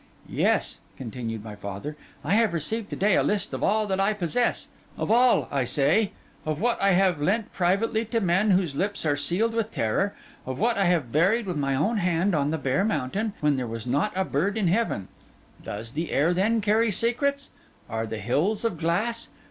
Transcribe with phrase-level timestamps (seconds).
[0.27, 4.13] 'Yes,' continued my father, 'I have received to day a list of all that I
[4.13, 6.11] possess; of all, I say;
[6.43, 10.57] of what I have lent privately to men whose lips are sealed with terror; of
[10.57, 13.85] what I have buried with my own hand on the bare mountain, when there was
[13.85, 15.07] not a bird in heaven.
[15.61, 17.51] Does the air, then, carry secrets?
[17.87, 19.29] Are the hills of glass?